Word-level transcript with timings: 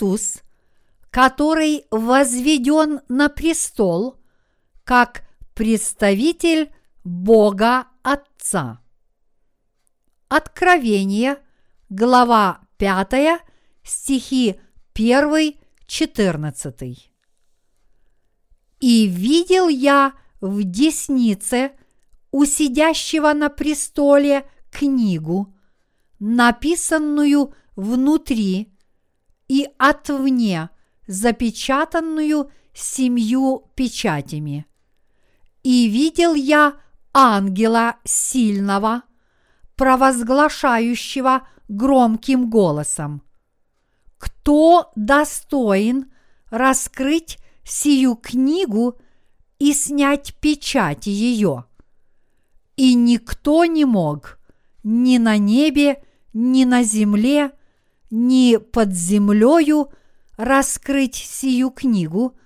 Иисус, 0.00 0.42
который 1.10 1.84
возведен 1.90 3.00
на 3.08 3.28
престол, 3.28 4.16
как 4.84 5.24
представитель 5.54 6.72
Бога 7.04 7.86
Отца. 8.02 8.80
Откровение, 10.28 11.38
глава 11.88 12.60
5, 12.78 13.40
стихи 13.82 14.60
1, 14.94 15.54
14. 15.86 17.10
«И 18.80 19.06
видел 19.06 19.68
я 19.68 20.14
в 20.40 20.62
деснице 20.62 21.72
у 22.30 22.44
сидящего 22.44 23.32
на 23.34 23.50
престоле 23.50 24.48
книгу, 24.70 25.54
написанную 26.20 27.52
внутри 27.76 28.72
и 29.50 29.68
отвне, 29.78 30.70
запечатанную 31.08 32.52
семью 32.72 33.64
печатями. 33.74 34.64
И 35.64 35.88
видел 35.88 36.34
я 36.34 36.74
ангела 37.12 37.96
сильного, 38.04 39.02
провозглашающего 39.74 41.48
громким 41.66 42.48
голосом. 42.48 43.22
Кто 44.18 44.92
достоин 44.94 46.12
раскрыть 46.50 47.38
сию 47.64 48.14
книгу 48.14 49.00
и 49.58 49.72
снять 49.72 50.36
печати 50.36 51.08
ее? 51.08 51.64
И 52.76 52.94
никто 52.94 53.64
не 53.64 53.84
мог 53.84 54.38
ни 54.84 55.18
на 55.18 55.38
небе, 55.38 56.04
ни 56.32 56.62
на 56.62 56.84
земле, 56.84 57.50
ни 58.10 58.56
под 58.56 58.92
землею 58.92 59.90
раскрыть 60.36 61.16
сию 61.16 61.70
книгу, 61.70 62.36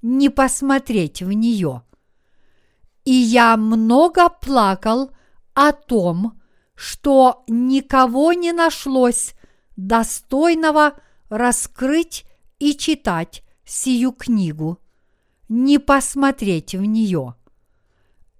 не 0.00 0.28
посмотреть 0.28 1.22
в 1.22 1.32
нее. 1.32 1.82
И 3.04 3.12
я 3.12 3.56
много 3.56 4.28
плакал 4.28 5.12
о 5.54 5.72
том, 5.72 6.40
что 6.74 7.44
никого 7.46 8.32
не 8.32 8.52
нашлось 8.52 9.34
достойного 9.76 10.94
раскрыть 11.28 12.24
и 12.58 12.74
читать 12.74 13.42
сию 13.64 14.12
книгу, 14.12 14.78
не 15.48 15.78
посмотреть 15.78 16.74
в 16.74 16.84
нее. 16.84 17.34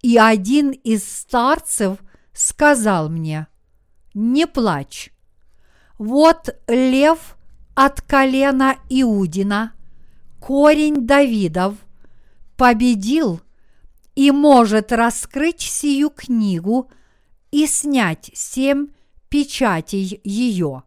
И 0.03 0.19
один 0.19 0.71
из 0.71 1.05
старцев 1.05 1.99
сказал 2.33 3.09
мне, 3.09 3.47
не 4.15 4.47
плачь. 4.47 5.12
Вот 5.99 6.55
лев 6.69 7.37
от 7.75 8.01
колена 8.01 8.77
Иудина, 8.89 9.73
корень 10.41 11.07
Давидов, 11.07 11.75
победил 12.57 13.41
и 14.15 14.31
может 14.31 14.93
раскрыть 14.93 15.61
сию 15.61 16.11
книгу 16.11 16.91
и 17.51 17.67
снять 17.67 18.31
семь 18.35 18.89
печатей 19.29 20.21
ее. 20.25 20.83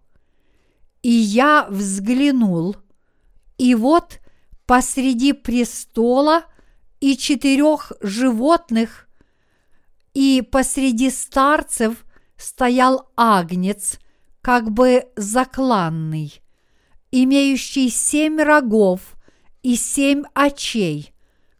И 1.02 1.10
я 1.10 1.68
взглянул, 1.70 2.76
и 3.58 3.76
вот 3.76 4.20
посреди 4.66 5.34
престола 5.34 6.46
и 7.00 7.16
четырех 7.16 7.92
животных, 8.02 9.08
и 10.14 10.42
посреди 10.42 11.10
старцев 11.10 12.06
стоял 12.38 13.12
агнец, 13.16 14.00
как 14.46 14.70
бы 14.70 15.08
закланный, 15.16 16.40
имеющий 17.10 17.90
семь 17.90 18.40
рогов 18.40 19.16
и 19.64 19.76
семь 19.76 20.22
очей, 20.36 21.16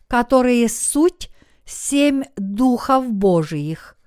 которые 0.06 0.70
суть 0.70 1.32
семь 1.66 2.26
духов 2.36 3.12
Божиих, 3.12 3.98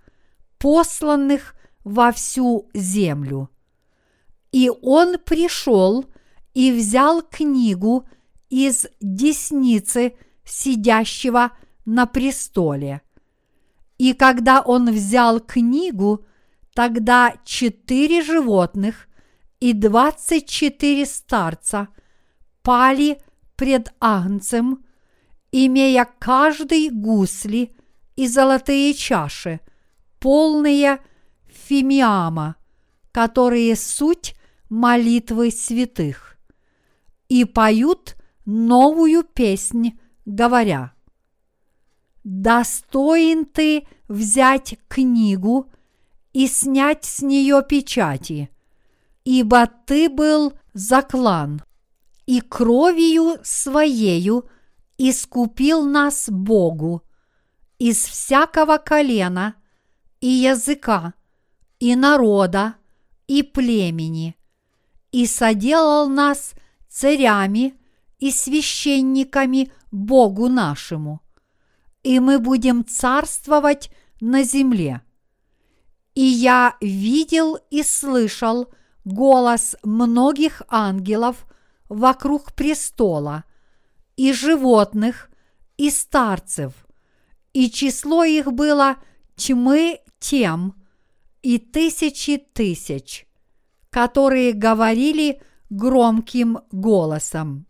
посланных 0.58 1.56
во 1.82 2.12
всю 2.12 2.70
землю. 2.72 3.50
И 4.52 4.70
он 4.80 5.18
пришел 5.18 6.04
и 6.54 6.70
взял 6.70 7.22
книгу 7.22 8.08
из 8.48 8.86
десницы 9.00 10.14
сидящего 10.44 11.50
на 11.84 12.06
престоле. 12.06 13.02
И 13.98 14.12
когда 14.12 14.60
он 14.60 14.88
взял 14.88 15.40
книгу, 15.40 16.24
тогда 16.78 17.34
четыре 17.44 18.22
животных 18.22 19.08
и 19.58 19.72
двадцать 19.72 20.48
четыре 20.48 21.06
старца 21.06 21.88
пали 22.62 23.20
пред 23.56 23.92
Агнцем, 23.98 24.84
имея 25.50 26.08
каждый 26.20 26.90
гусли 26.90 27.74
и 28.14 28.28
золотые 28.28 28.94
чаши, 28.94 29.58
полные 30.20 31.00
фимиама, 31.48 32.54
которые 33.10 33.74
суть 33.74 34.36
молитвы 34.68 35.50
святых, 35.50 36.38
и 37.28 37.44
поют 37.44 38.14
новую 38.46 39.24
песнь, 39.24 39.98
говоря, 40.24 40.92
«Достоин 42.22 43.46
ты 43.46 43.88
взять 44.06 44.78
книгу 44.86 45.72
и 46.38 46.46
снять 46.46 47.04
с 47.04 47.20
нее 47.20 47.64
печати, 47.68 48.48
ибо 49.24 49.66
ты 49.66 50.08
был 50.08 50.52
заклан, 50.72 51.64
и 52.26 52.40
кровью 52.40 53.40
своею 53.42 54.48
искупил 54.98 55.84
нас 55.84 56.28
Богу 56.30 57.02
из 57.80 58.04
всякого 58.04 58.78
колена 58.78 59.56
и 60.20 60.28
языка, 60.28 61.14
и 61.80 61.96
народа, 61.96 62.76
и 63.26 63.42
племени, 63.42 64.36
и 65.10 65.26
соделал 65.26 66.08
нас 66.08 66.52
царями 66.88 67.74
и 68.20 68.30
священниками 68.30 69.72
Богу 69.90 70.48
нашему, 70.48 71.20
и 72.04 72.20
мы 72.20 72.38
будем 72.38 72.84
царствовать 72.84 73.90
на 74.20 74.44
земле. 74.44 75.02
И 76.18 76.24
я 76.24 76.74
видел 76.80 77.60
и 77.70 77.84
слышал 77.84 78.74
голос 79.04 79.76
многих 79.84 80.62
ангелов 80.66 81.46
вокруг 81.88 82.54
престола, 82.54 83.44
и 84.16 84.32
животных, 84.32 85.30
и 85.76 85.90
старцев, 85.90 86.72
и 87.52 87.70
число 87.70 88.24
их 88.24 88.50
было 88.52 88.96
тьмы 89.36 90.00
тем, 90.18 90.74
и 91.42 91.58
тысячи 91.58 92.36
тысяч, 92.36 93.28
которые 93.88 94.54
говорили 94.54 95.40
громким 95.70 96.58
голосом. 96.72 97.68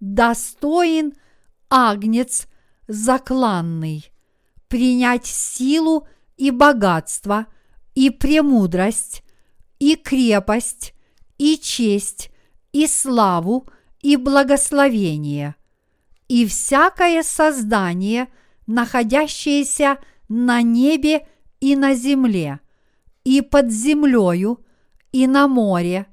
Достоин 0.00 1.12
агнец 1.70 2.48
закланный 2.88 4.10
принять 4.66 5.26
силу 5.26 6.08
и 6.42 6.50
богатство, 6.50 7.46
и 7.94 8.10
премудрость, 8.10 9.22
и 9.78 9.94
крепость, 9.94 10.92
и 11.38 11.56
честь, 11.56 12.32
и 12.72 12.88
славу, 12.88 13.68
и 14.00 14.16
благословение, 14.16 15.54
и 16.26 16.44
всякое 16.44 17.22
создание, 17.22 18.26
находящееся 18.66 19.98
на 20.28 20.62
небе 20.62 21.28
и 21.60 21.76
на 21.76 21.94
земле, 21.94 22.58
и 23.22 23.40
под 23.40 23.70
землею, 23.70 24.66
и 25.12 25.28
на 25.28 25.46
море, 25.46 26.06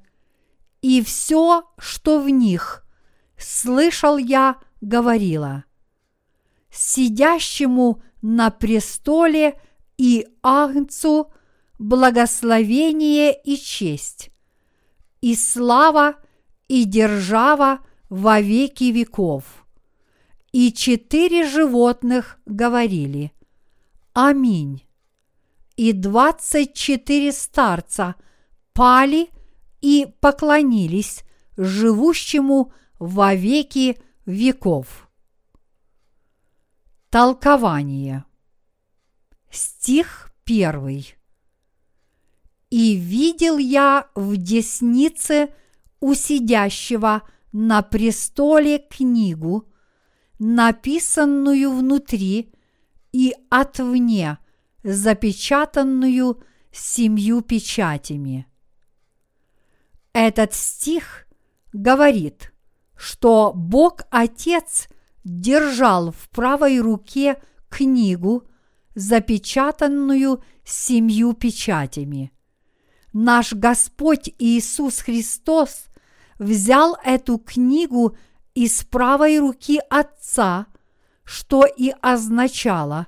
и 0.80 1.02
все, 1.02 1.64
что 1.76 2.20
в 2.20 2.30
них, 2.30 2.86
слышал 3.36 4.16
я, 4.16 4.58
говорила. 4.80 5.64
Сидящему 6.70 8.00
на 8.22 8.50
престоле 8.50 9.60
и 10.00 10.26
Агнцу 10.42 11.30
благословение 11.78 13.38
и 13.38 13.58
честь, 13.58 14.30
и 15.20 15.34
слава, 15.34 16.14
и 16.68 16.86
держава 16.86 17.80
во 18.08 18.40
веки 18.40 18.84
веков. 18.84 19.66
И 20.52 20.72
четыре 20.72 21.46
животных 21.46 22.38
говорили 22.46 23.32
Аминь 24.14 24.86
и 25.76 25.92
двадцать 25.92 26.72
четыре 26.72 27.30
старца 27.30 28.14
пали 28.72 29.28
и 29.82 30.08
поклонились 30.20 31.24
живущему 31.58 32.72
во 32.98 33.34
веки 33.34 34.00
веков. 34.24 35.10
Толкование. 37.10 38.24
Стих 39.50 40.30
первый. 40.44 41.16
И 42.70 42.94
видел 42.94 43.58
я 43.58 44.08
в 44.14 44.36
деснице 44.36 45.52
у 45.98 46.14
сидящего 46.14 47.22
на 47.52 47.82
престоле 47.82 48.78
книгу, 48.78 49.68
написанную 50.38 51.72
внутри 51.72 52.52
и 53.12 53.34
отвне, 53.50 54.38
запечатанную 54.84 56.42
семью 56.70 57.42
печатями. 57.42 58.46
Этот 60.12 60.54
стих 60.54 61.26
говорит, 61.72 62.52
что 62.96 63.52
Бог 63.54 64.02
Отец 64.10 64.88
держал 65.24 66.12
в 66.12 66.28
правой 66.30 66.80
руке 66.80 67.40
книгу, 67.68 68.44
запечатанную 69.00 70.44
семью 70.62 71.32
печатями. 71.32 72.32
Наш 73.14 73.54
Господь 73.54 74.28
Иисус 74.38 75.00
Христос 75.00 75.86
взял 76.38 76.98
эту 77.02 77.38
книгу 77.38 78.14
из 78.54 78.84
правой 78.84 79.38
руки 79.38 79.80
Отца, 79.88 80.66
что 81.24 81.64
и 81.64 81.94
означало, 82.02 83.06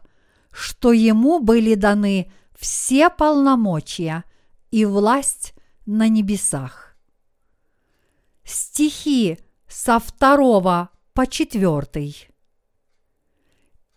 что 0.50 0.93
ему 0.93 1.41
были 1.41 1.75
даны 1.75 2.33
все 2.59 3.11
полномочия 3.11 4.25
и 4.71 4.87
власть 4.87 5.53
на 5.85 6.09
небесах. 6.09 6.97
Стихи 8.44 9.39
со 9.69 9.99
второго 9.99 10.89
по 11.12 11.27
четвертый. 11.27 12.29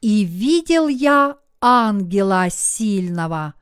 «И 0.02 0.26
видел 0.26 0.88
я 0.90 1.38
ангела 1.68 2.48
сильного, 2.52 3.56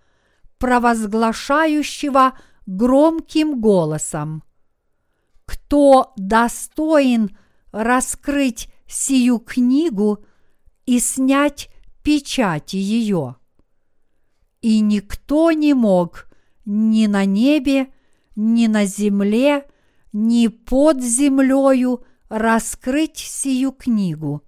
провозглашающего 0.57 2.37
громким 2.65 3.61
голосом, 3.61 4.43
кто 5.45 6.11
достоин 6.17 7.37
раскрыть 7.71 8.67
сию 8.87 9.39
книгу 9.39 10.25
и 10.85 10.99
снять 10.99 11.69
печати 12.03 12.75
ее. 12.75 13.37
И 14.61 14.81
никто 14.81 15.53
не 15.53 15.73
мог 15.73 16.27
ни 16.65 17.07
на 17.07 17.23
небе, 17.23 17.93
ни 18.35 18.67
на 18.67 18.83
земле, 18.83 19.65
ни 20.11 20.47
под 20.49 21.01
землею 21.01 22.03
раскрыть 22.27 23.19
сию 23.19 23.71
книгу, 23.71 24.43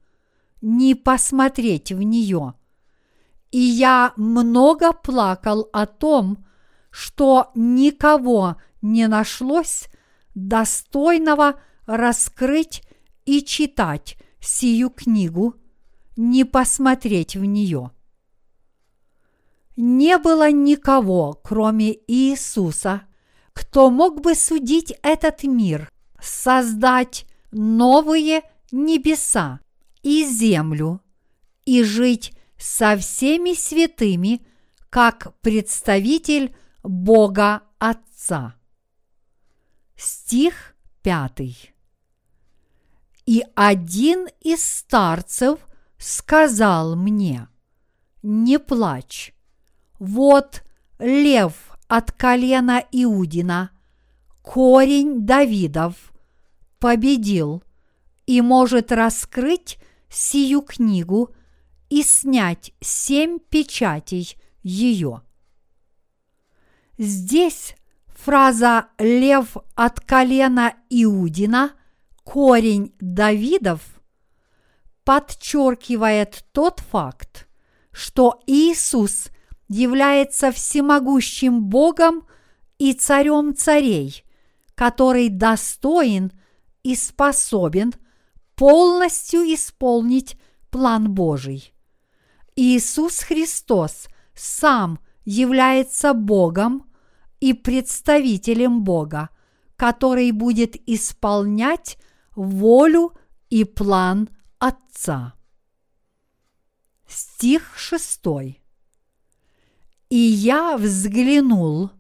ни 0.62 0.94
посмотреть 0.94 1.94
в 1.94 2.02
нее. 2.02 2.56
И 3.56 3.58
я 3.58 4.12
много 4.18 4.92
плакал 4.92 5.70
о 5.72 5.86
том, 5.86 6.46
что 6.90 7.52
никого 7.56 8.58
не 8.82 9.08
нашлось 9.08 9.88
достойного 10.34 11.62
раскрыть 11.86 12.84
и 13.24 13.42
читать 13.42 14.18
сию 14.42 14.90
книгу, 14.90 15.56
не 16.18 16.44
посмотреть 16.44 17.38
в 17.38 17.46
нее. 17.46 17.92
Не 19.78 20.18
было 20.18 20.52
никого, 20.52 21.40
кроме 21.42 21.94
Иисуса, 22.12 23.04
кто 23.54 23.90
мог 23.90 24.20
бы 24.20 24.36
судить 24.36 24.94
этот 25.02 25.44
мир, 25.44 25.90
создать 26.22 27.26
новые 27.52 28.42
небеса 28.74 29.62
и 30.04 30.26
землю 30.26 31.00
и 31.64 31.84
жить 31.84 32.34
со 32.58 32.98
всеми 32.98 33.54
святыми, 33.54 34.46
как 34.90 35.36
представитель 35.42 36.56
Бога 36.84 37.64
Отца. 37.80 38.56
Стих 39.96 40.76
пятый. 41.02 41.74
И 43.26 43.44
один 43.56 44.28
из 44.42 44.64
старцев 44.64 45.60
сказал 45.98 46.96
мне, 46.96 47.48
не 48.22 48.60
плачь, 48.60 49.34
вот 50.00 50.64
лев 51.00 51.54
от 51.88 52.12
колена 52.12 52.84
Иудина, 52.92 53.72
корень 54.42 55.26
Давидов, 55.26 56.14
победил 56.80 57.64
и 58.26 58.42
может 58.42 58.92
раскрыть 58.92 59.80
сию 60.10 60.62
книгу 60.62 61.32
и 61.90 62.04
снять 62.04 62.72
семь 62.82 63.40
печатей 63.40 64.36
ее. 64.64 65.22
Здесь 66.98 67.76
фраза 68.08 68.88
«лев 68.98 69.58
от 69.76 70.00
колена 70.00 70.76
Иудина», 70.90 71.74
корень 72.24 72.94
Давидов, 73.00 73.82
подчеркивает 75.04 76.46
тот 76.52 76.80
факт, 76.80 77.48
что 77.92 78.42
Иисус 78.48 79.28
является 79.68 80.52
всемогущим 80.52 81.64
Богом 81.66 82.26
и 82.80 82.94
царем 82.94 83.56
царей, 83.56 84.24
который 84.74 85.30
достоин 85.30 86.32
и 86.84 86.96
способен 86.96 87.94
полностью 88.56 89.42
исполнить 89.42 90.38
план 90.72 91.14
Божий. 91.14 91.75
Иисус 92.56 93.20
Христос 93.20 94.08
сам 94.34 95.00
является 95.26 96.14
Богом 96.14 96.90
и 97.40 97.54
представителем 97.54 98.84
Бога, 98.84 99.30
который 99.76 100.32
будет 100.32 100.76
исполнять 100.90 101.98
волю 102.36 103.14
и 103.50 103.64
план 103.66 104.30
Отца. 104.60 105.34
Стих 107.08 107.78
шестой. 107.78 108.62
И 110.10 110.18
я 110.18 110.78
взглянул, 110.78 111.92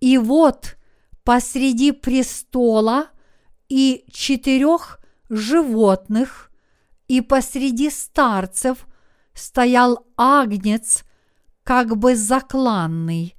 и 0.00 0.18
вот 0.18 0.76
посреди 1.22 1.92
престола 1.92 3.10
и 3.68 4.04
четырех 4.10 5.00
животных, 5.28 6.50
и 7.08 7.20
посреди 7.20 7.90
старцев 7.90 8.86
стоял 9.36 10.06
агнец, 10.16 11.04
как 11.62 11.96
бы 11.96 12.16
закланный, 12.16 13.34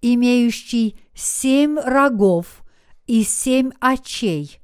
имеющий 0.00 0.98
семь 1.14 1.78
рогов 1.78 2.62
и 3.06 3.22
семь 3.22 3.70
очей, 3.78 4.58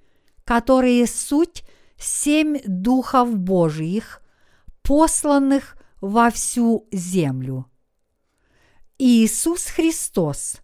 которые 0.44 1.06
суть 1.06 1.62
семь 1.98 2.58
духов 2.66 3.36
Божиих, 3.36 4.22
посланных 4.82 5.76
во 6.00 6.30
всю 6.30 6.88
землю. 6.90 7.66
Иисус 8.98 9.66
Христос, 9.66 10.56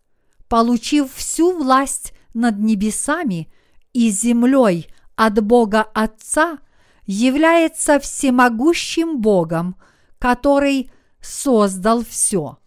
получив 0.49 1.13
всю 1.13 1.57
власть 1.57 2.15
над 2.33 2.59
небесами 2.59 3.53
и 3.93 4.09
землей 4.09 4.89
от 5.17 5.45
Бога 5.45 5.83
Отца, 5.83 6.59
является 7.07 8.01
всемогущим 8.01 9.21
Богом, 9.21 9.77
который 10.19 10.91
создал 11.21 12.05
все. 12.05 12.59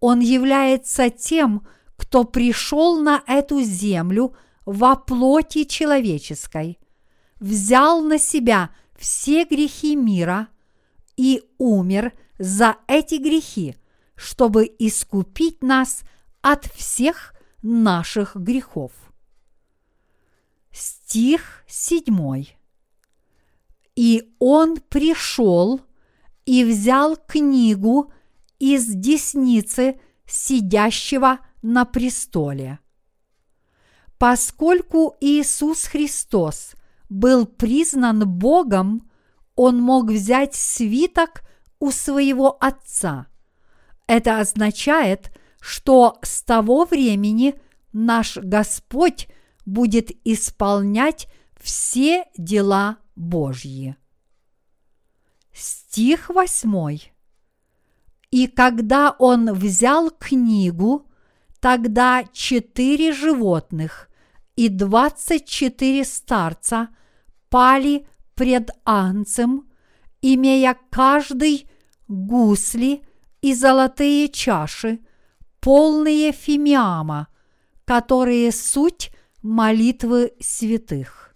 Он 0.00 0.20
является 0.20 1.10
тем, 1.10 1.66
кто 1.96 2.24
пришел 2.24 3.00
на 3.00 3.22
эту 3.26 3.62
землю 3.62 4.36
во 4.64 4.96
плоти 4.96 5.64
человеческой, 5.64 6.78
взял 7.40 8.02
на 8.02 8.18
себя 8.18 8.70
все 8.96 9.44
грехи 9.44 9.96
мира 9.96 10.48
и 11.16 11.42
умер 11.58 12.12
за 12.38 12.76
эти 12.86 13.16
грехи– 13.16 13.76
чтобы 14.16 14.74
искупить 14.78 15.62
нас 15.62 16.02
от 16.40 16.64
всех 16.66 17.34
наших 17.62 18.34
грехов. 18.34 18.92
Стих 20.72 21.62
седьмой. 21.68 22.56
И 23.94 24.34
он 24.38 24.78
пришел 24.78 25.80
и 26.46 26.64
взял 26.64 27.16
книгу 27.16 28.12
из 28.58 28.86
десницы 28.86 30.00
сидящего 30.26 31.40
на 31.60 31.84
престоле. 31.84 32.78
Поскольку 34.18 35.14
Иисус 35.20 35.84
Христос 35.84 36.74
был 37.10 37.44
признан 37.44 38.26
Богом, 38.26 39.10
он 39.54 39.80
мог 39.80 40.10
взять 40.10 40.54
свиток 40.54 41.42
у 41.78 41.90
своего 41.90 42.56
Отца– 42.60 43.26
это 44.06 44.38
означает, 44.38 45.32
что 45.60 46.18
с 46.22 46.42
того 46.42 46.84
времени 46.84 47.54
наш 47.92 48.36
Господь 48.36 49.28
будет 49.64 50.10
исполнять 50.24 51.28
все 51.60 52.26
дела 52.36 52.98
Божьи. 53.16 53.96
Стих 55.96 56.28
восьмой. 56.28 57.10
И 58.30 58.48
когда 58.48 59.16
он 59.18 59.54
взял 59.54 60.10
книгу, 60.10 61.08
тогда 61.58 62.22
четыре 62.34 63.12
животных 63.12 64.10
и 64.56 64.68
двадцать 64.68 65.46
четыре 65.46 66.04
старца 66.04 66.90
пали 67.48 68.06
пред 68.34 68.72
Анцем, 68.84 69.70
имея 70.20 70.76
каждый 70.90 71.66
гусли 72.08 73.00
и 73.40 73.54
золотые 73.54 74.28
чаши, 74.28 75.00
полные 75.60 76.32
фимиама, 76.32 77.28
которые 77.86 78.52
суть 78.52 79.12
молитвы 79.40 80.34
святых. 80.40 81.34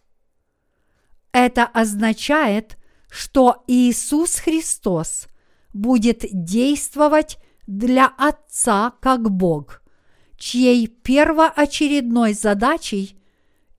Это 1.33 1.65
означает, 1.65 2.77
что 3.11 3.65
Иисус 3.67 4.37
Христос 4.37 5.27
будет 5.73 6.25
действовать 6.31 7.39
для 7.67 8.07
Отца 8.07 8.95
как 9.01 9.31
Бог, 9.31 9.83
чьей 10.37 10.87
первоочередной 10.87 12.33
задачей, 12.33 13.17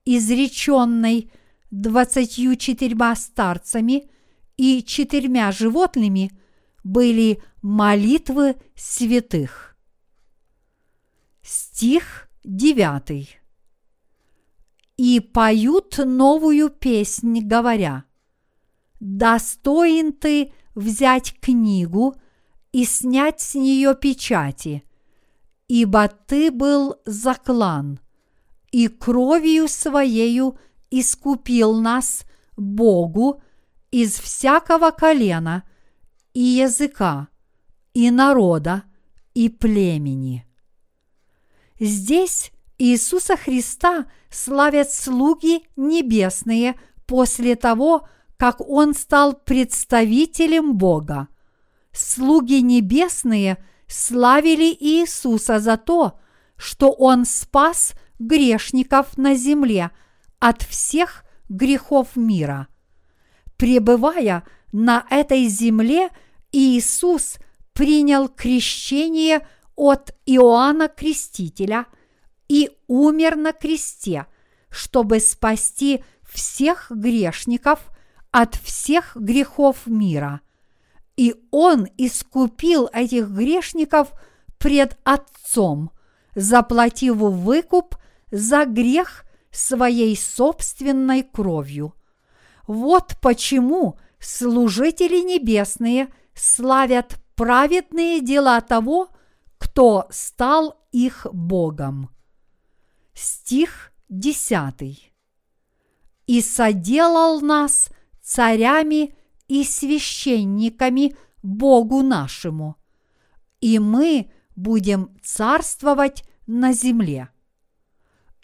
изреченной 0.04 1.32
двадцатью 1.70 2.56
четырьмя 2.56 3.16
старцами 3.16 4.10
и 4.56 4.82
четырьмя 4.82 5.50
животными, 5.50 6.30
были 6.84 7.42
молитвы 7.62 8.56
святых. 8.76 9.76
Стих 11.42 12.28
девятый. 12.44 13.30
И 14.96 15.20
поют 15.20 15.98
новую 15.98 16.68
песнь, 16.68 17.40
говоря, 17.40 18.04
«Достоин 19.02 20.12
ты 20.12 20.52
взять 20.76 21.34
книгу 21.40 22.14
и 22.70 22.84
снять 22.84 23.40
с 23.40 23.56
нее 23.56 23.96
печати, 23.96 24.84
ибо 25.66 26.06
ты 26.06 26.52
был 26.52 26.94
заклан, 27.04 27.98
и 28.70 28.86
кровью 28.86 29.66
своею 29.66 30.56
искупил 30.92 31.80
нас 31.80 32.24
Богу 32.56 33.42
из 33.90 34.20
всякого 34.20 34.92
колена 34.92 35.64
и 36.32 36.40
языка, 36.40 37.26
и 37.94 38.08
народа, 38.12 38.84
и 39.34 39.48
племени. 39.48 40.46
Здесь 41.80 42.52
Иисуса 42.78 43.36
Христа 43.36 44.06
славят 44.30 44.92
слуги 44.92 45.64
небесные 45.74 46.78
после 47.04 47.56
того, 47.56 48.02
как 48.02 48.08
Он 48.58 48.94
стал 48.94 49.34
представителем 49.34 50.76
Бога. 50.76 51.28
Слуги 51.92 52.60
небесные 52.60 53.62
славили 53.86 54.74
Иисуса 54.80 55.60
за 55.60 55.76
то, 55.76 56.18
что 56.56 56.90
Он 56.90 57.24
спас 57.24 57.92
грешников 58.18 59.16
на 59.16 59.34
земле 59.34 59.90
от 60.38 60.62
всех 60.62 61.24
грехов 61.48 62.16
мира. 62.16 62.68
Пребывая 63.56 64.44
на 64.72 65.06
этой 65.10 65.46
земле, 65.46 66.10
Иисус 66.50 67.36
принял 67.74 68.28
крещение 68.28 69.46
от 69.76 70.14
Иоанна 70.26 70.88
Крестителя 70.88 71.86
и 72.48 72.70
умер 72.88 73.36
на 73.36 73.52
кресте, 73.52 74.26
чтобы 74.68 75.20
спасти 75.20 76.02
всех 76.22 76.90
грешников 76.90 77.91
от 78.32 78.56
всех 78.56 79.14
грехов 79.14 79.86
мира. 79.86 80.40
И 81.16 81.34
Он 81.50 81.86
искупил 81.98 82.88
этих 82.92 83.28
грешников 83.28 84.12
пред 84.58 84.98
Отцом, 85.04 85.90
заплатив 86.34 87.16
выкуп 87.16 87.96
за 88.30 88.64
грех 88.64 89.24
своей 89.50 90.16
собственной 90.16 91.22
кровью. 91.22 91.94
Вот 92.66 93.16
почему 93.20 93.98
служители 94.18 95.20
небесные 95.20 96.08
славят 96.34 97.16
праведные 97.34 98.20
дела 98.20 98.60
того, 98.60 99.08
кто 99.58 100.06
стал 100.10 100.86
их 100.90 101.26
Богом. 101.32 102.10
Стих 103.14 103.92
десятый. 104.08 105.12
«И 106.26 106.40
соделал 106.40 107.40
нас 107.40 107.88
царями 108.22 109.14
и 109.48 109.64
священниками 109.64 111.16
Богу 111.42 112.02
нашему, 112.02 112.76
и 113.60 113.78
мы 113.78 114.30
будем 114.56 115.10
царствовать 115.22 116.24
на 116.46 116.72
земле». 116.72 117.28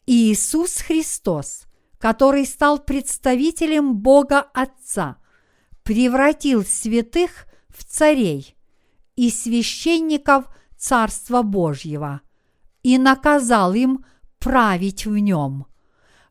Иисус 0.07 0.79
Христос, 0.79 1.65
который 1.99 2.47
стал 2.47 2.79
представителем 2.79 3.97
Бога 3.97 4.41
Отца, 4.55 5.19
превратил 5.83 6.65
святых 6.65 7.47
в 7.69 7.85
царей 7.85 8.57
и 9.17 9.31
священников 9.31 10.47
Царства 10.79 11.43
Божьего 11.43 12.23
и 12.83 12.99
наказал 12.99 13.75
им 13.75 14.05
править 14.39 15.07
в 15.07 15.19
нем. 15.19 15.67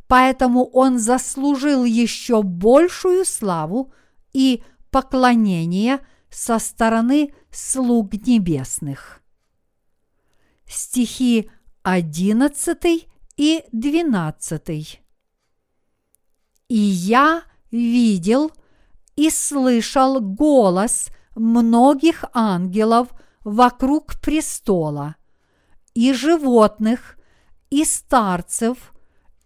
Поэтому 0.08 0.66
он 0.66 1.00
заслужил 1.00 1.84
еще 1.84 2.42
большую 2.42 3.26
славу 3.26 3.92
и 4.34 4.64
поклонение 4.90 6.00
со 6.30 6.60
стороны 6.60 7.34
слуг 7.52 8.14
небесных. 8.14 9.22
Стихи 10.66 11.50
11 11.84 13.08
и 13.38 13.64
12. 13.72 15.02
И 16.70 16.76
я 16.76 17.44
видел 17.72 18.52
и 19.16 19.30
слышал 19.30 20.20
голос 20.20 21.10
многих 21.36 22.26
ангелов 22.34 23.10
вокруг 23.44 24.20
престола, 24.22 25.16
и 25.94 26.12
животных, 26.14 27.18
и 27.70 27.86
старцев, 27.86 28.94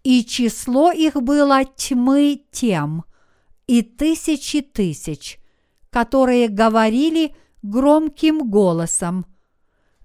и 0.03 0.25
число 0.25 0.91
их 0.91 1.22
было 1.22 1.63
тьмы 1.65 2.43
тем, 2.51 3.05
и 3.67 3.81
тысячи 3.81 4.62
тысяч, 4.62 5.39
которые 5.89 6.48
говорили 6.48 7.36
громким 7.62 8.50
голосом, 8.50 9.25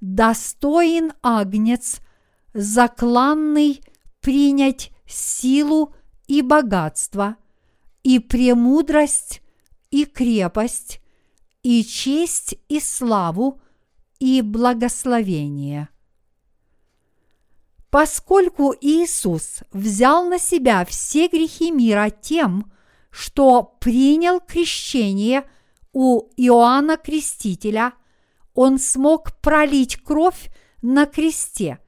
«Достоин 0.01 1.13
агнец 1.23 2.01
закланный 2.53 3.81
принять 4.21 4.91
силу 5.07 5.95
и 6.27 6.43
богатство, 6.43 7.37
и 8.03 8.19
премудрость, 8.19 9.43
и 9.91 10.05
крепость, 10.05 11.01
и 11.63 11.85
честь, 11.85 12.57
и 12.69 12.81
славу, 12.81 13.61
и 14.19 14.43
благословение. 14.43 15.89
Поскольку 17.91 18.75
Иисус 18.81 19.61
взял 19.73 20.27
на 20.29 20.39
себя 20.39 20.85
все 20.85 21.29
грехи 21.29 21.71
мира 21.71 22.11
тем, 22.11 22.73
что 23.11 23.63
принял 23.81 24.41
крещение 24.41 25.45
у 25.93 26.29
Иоанна 26.37 26.97
Крестителя, 26.97 27.93
он 28.55 28.79
смог 28.79 29.37
пролить 29.41 29.97
кровь 29.97 30.51
на 30.83 31.07
кресте– 31.07 31.79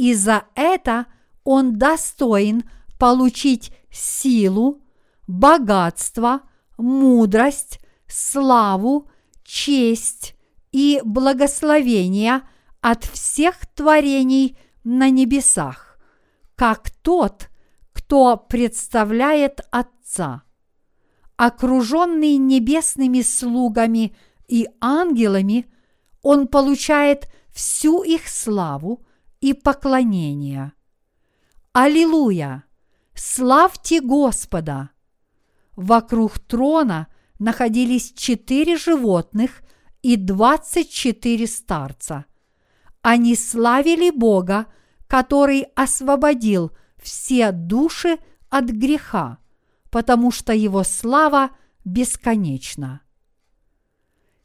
и 0.00 0.14
за 0.14 0.44
это 0.54 1.04
он 1.44 1.76
достоин 1.76 2.62
получить 2.98 3.70
силу, 3.90 4.80
богатство, 5.26 6.40
мудрость, 6.78 7.80
славу, 8.06 9.10
честь 9.44 10.36
и 10.72 11.02
благословение 11.04 12.40
от 12.80 13.04
всех 13.04 13.56
творений 13.74 14.56
на 14.84 15.10
небесах, 15.10 15.98
как 16.56 16.90
тот, 16.90 17.48
кто 17.92 18.36
представляет 18.36 19.60
Отца. 19.70 20.42
Окруженный 21.36 22.36
небесными 22.36 23.22
слугами 23.22 24.14
и 24.48 24.68
ангелами, 24.80 25.66
он 26.22 26.48
получает 26.48 27.30
всю 27.52 28.02
их 28.02 28.28
славу– 28.28 29.04
и 29.40 29.54
поклонения. 29.54 30.74
Аллилуйя! 31.72 32.64
Славьте 33.14 34.00
Господа! 34.00 34.90
Вокруг 35.76 36.38
трона 36.38 37.08
находились 37.38 38.12
четыре 38.12 38.76
животных 38.76 39.62
и 40.02 40.16
двадцать 40.16 40.90
четыре 40.90 41.46
старца. 41.46 42.26
Они 43.02 43.34
славили 43.34 44.10
Бога, 44.10 44.66
который 45.06 45.62
освободил 45.74 46.72
все 46.98 47.52
души 47.52 48.18
от 48.48 48.66
греха, 48.66 49.38
потому 49.90 50.30
что 50.30 50.52
его 50.52 50.84
слава 50.84 51.50
бесконечна. 51.84 53.00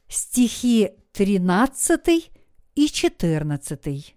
Стихи 0.08 0.90
13 1.12 2.30
и 2.74 2.88
14 2.88 4.16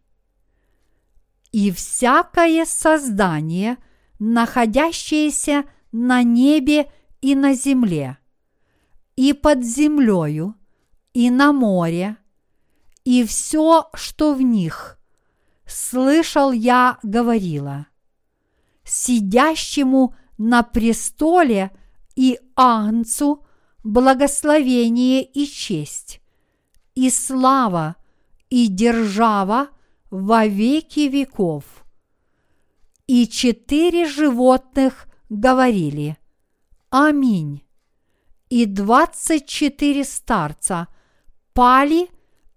и 1.51 1.71
всякое 1.71 2.65
создание, 2.65 3.77
находящееся 4.19 5.65
на 5.91 6.23
небе 6.23 6.91
и 7.21 7.35
на 7.35 7.53
земле, 7.53 8.17
и 9.15 9.33
под 9.33 9.63
землею, 9.63 10.55
и 11.13 11.29
на 11.29 11.51
море, 11.51 12.17
и 13.09 13.25
все, 13.25 13.89
что 13.95 14.35
в 14.35 14.41
них, 14.43 14.99
слышал 15.65 16.51
я 16.51 16.99
говорила, 17.01 17.87
сидящему 18.83 20.13
на 20.37 20.61
престоле 20.61 21.71
и 22.15 22.39
Агнцу 22.55 23.47
благословение 23.83 25.23
и 25.23 25.47
честь, 25.47 26.21
и 26.93 27.09
слава, 27.09 27.95
и 28.51 28.67
держава 28.67 29.69
во 30.11 30.45
веки 30.45 31.07
веков. 31.09 31.63
И 33.07 33.27
четыре 33.27 34.05
животных 34.05 35.07
говорили 35.29 36.19
«Аминь». 36.91 37.63
И 38.49 38.67
двадцать 38.67 39.47
четыре 39.47 40.03
старца 40.03 40.87
пали 41.53 42.07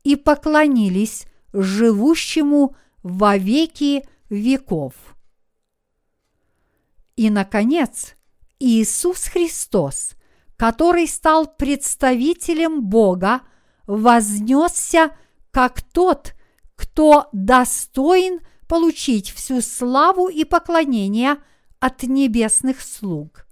и 0.05 0.17
поклонились 0.17 1.27
живущему 1.53 2.77
во 3.03 3.37
веки 3.37 4.07
веков. 4.31 4.95
И, 7.17 7.31
наконец, 7.31 8.15
Иисус 8.59 9.25
Христос, 9.25 10.13
который 10.57 11.07
стал 11.07 11.47
представителем 11.47 12.83
Бога, 12.83 13.43
вознесся 13.87 15.15
как 15.51 15.83
тот, 15.83 16.35
кто 16.75 17.29
достоин 17.33 18.41
получить 18.67 19.31
всю 19.31 19.61
славу 19.61 20.29
и 20.29 20.45
поклонение 20.45 21.37
от 21.79 22.05
небесных 22.05 22.81
слуг. 22.81 23.47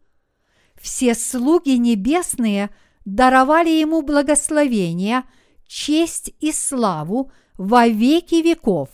Все 0.80 1.14
слуги 1.14 1.76
небесные 1.76 2.71
даровали 3.04 3.71
ему 3.71 4.02
благословение, 4.02 5.25
честь 5.71 6.33
и 6.41 6.50
славу 6.50 7.31
во 7.57 7.87
веки 7.87 8.43
веков, 8.43 8.89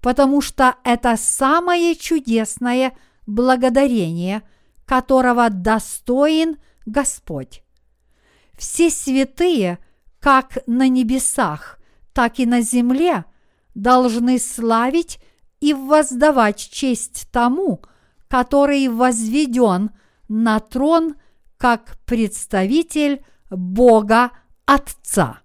потому 0.00 0.40
что 0.40 0.76
это 0.84 1.16
самое 1.16 1.96
чудесное 1.96 2.96
благодарение, 3.26 4.42
которого 4.86 5.50
достоин 5.50 6.58
Господь. 6.86 7.64
Все 8.56 8.90
святые, 8.90 9.80
как 10.20 10.58
на 10.68 10.88
небесах, 10.88 11.80
так 12.12 12.38
и 12.38 12.46
на 12.46 12.60
земле, 12.60 13.24
должны 13.74 14.38
славить 14.38 15.18
и 15.58 15.74
воздавать 15.74 16.58
честь 16.70 17.26
тому, 17.32 17.82
который 18.28 18.86
возведен 18.86 19.90
на 20.28 20.60
трон 20.60 21.16
как 21.56 21.98
представитель 22.06 23.24
Бога 23.50 24.30
Отца. 24.64 25.43